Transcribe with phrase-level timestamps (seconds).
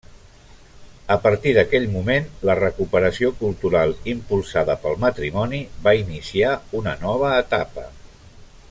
[1.15, 7.89] A partir d'aquell moment la recuperació cultural impulsada pel matrimoni va iniciar una nova etapa.